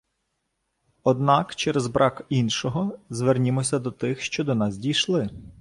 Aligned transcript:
Однак, 1.03 1.55
через 1.55 1.87
брак 1.87 2.25
іншого, 2.29 2.99
звернімося 3.09 3.79
до 3.79 3.91
тих, 3.91 4.21
що 4.21 4.43
до 4.43 4.55
нас 4.55 4.77
дійшли 4.77 5.29